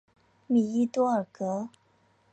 [0.47, 1.69] 米伊多尔格。